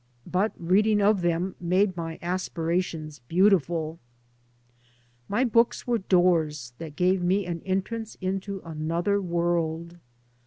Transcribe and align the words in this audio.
But 0.25 0.51
reading 0.57 0.99
of 0.99 1.21
them 1.21 1.53
made 1.59 1.95
my 1.95 2.17
as 2.23 2.49
pirations 2.49 3.19
beautiful. 3.27 3.99
My 5.29 5.43
books 5.45 5.85
were 5.85 5.99
doors 5.99 6.73
that 6.79 6.95
gave 6.95 7.21
me 7.21 7.45
en 7.45 7.59
trance 7.83 8.17
into 8.19 8.61
another 8.65 9.21
world. 9.21 9.99